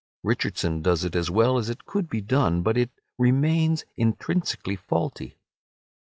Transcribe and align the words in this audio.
Richardson 0.23 0.81
does 0.81 1.03
it 1.03 1.15
as 1.15 1.29
well 1.29 1.59
as 1.59 1.69
it 1.69 1.85
could 1.85 2.09
be 2.09 2.21
done, 2.21 2.63
but 2.63 2.75
it 2.75 2.89
remains 3.19 3.85
intrinsically 3.97 4.75
faulty. 4.75 5.37